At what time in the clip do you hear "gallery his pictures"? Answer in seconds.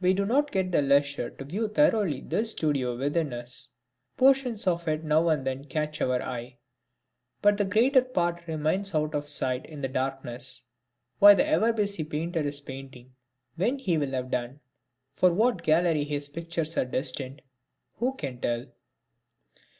15.62-16.76